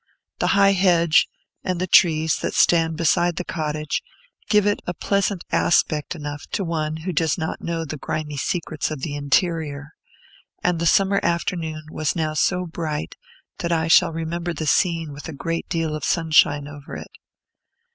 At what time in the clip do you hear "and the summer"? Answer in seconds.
10.63-11.19